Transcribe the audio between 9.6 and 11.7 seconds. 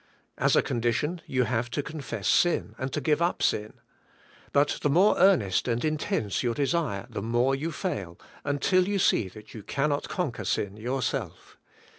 cannot conquer sin yourself.